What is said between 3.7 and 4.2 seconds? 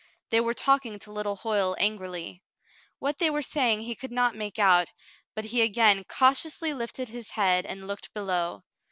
he could